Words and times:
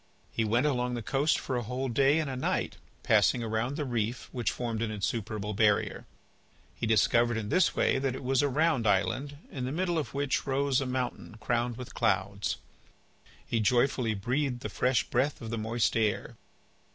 He 0.31 0.43
went 0.43 0.65
along 0.65 0.95
the 0.95 1.03
coast 1.03 1.37
for 1.37 1.55
a 1.55 1.61
whole 1.61 1.87
day 1.87 2.17
and 2.17 2.27
a 2.27 2.35
night, 2.35 2.77
passing 3.03 3.43
around 3.43 3.75
the 3.75 3.85
reef 3.85 4.29
which 4.31 4.49
formed 4.49 4.81
an 4.81 4.89
insuperable 4.89 5.53
barrier. 5.53 6.07
He 6.73 6.87
discovered 6.87 7.37
in 7.37 7.49
this 7.49 7.75
way 7.75 7.99
that 7.99 8.15
it 8.15 8.23
was 8.23 8.41
a 8.41 8.49
round 8.49 8.87
island 8.87 9.37
in 9.51 9.65
the 9.65 9.71
middle 9.71 9.99
of 9.99 10.15
which 10.15 10.47
rose 10.47 10.81
a 10.81 10.87
mountain 10.87 11.37
crowned 11.39 11.77
with 11.77 11.93
clouds. 11.93 12.57
He 13.45 13.59
joyfully 13.59 14.15
breathed 14.15 14.61
the 14.61 14.69
fresh 14.69 15.03
breath 15.03 15.39
of 15.39 15.51
the 15.51 15.57
moist 15.59 15.95
air. 15.95 16.35